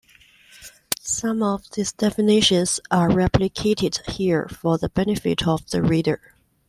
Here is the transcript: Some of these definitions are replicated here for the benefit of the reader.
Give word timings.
Some 0.99 1.43
of 1.43 1.69
these 1.75 1.91
definitions 1.91 2.79
are 2.89 3.09
replicated 3.09 4.03
here 4.09 4.47
for 4.47 4.79
the 4.79 4.89
benefit 4.89 5.47
of 5.47 5.69
the 5.69 5.83
reader. 5.83 6.19